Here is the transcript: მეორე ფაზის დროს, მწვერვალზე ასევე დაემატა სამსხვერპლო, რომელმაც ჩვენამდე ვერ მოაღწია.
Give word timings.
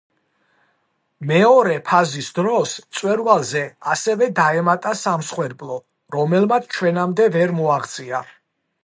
მეორე 1.31 1.73
ფაზის 1.89 2.29
დროს, 2.37 2.73
მწვერვალზე 2.85 3.61
ასევე 3.97 4.31
დაემატა 4.39 4.95
სამსხვერპლო, 5.03 5.77
რომელმაც 6.17 6.67
ჩვენამდე 6.79 7.29
ვერ 7.37 7.55
მოაღწია. 7.61 8.25